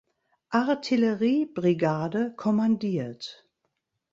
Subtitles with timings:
[0.51, 3.45] Artilleriebrigade kommandiert.